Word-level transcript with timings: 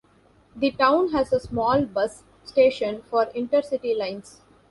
The 0.55 0.71
town 0.71 1.11
has 1.11 1.31
a 1.31 1.39
small 1.39 1.85
bus 1.85 2.23
station 2.43 3.03
for 3.03 3.27
intercity 3.35 3.95
lines. 3.95 4.41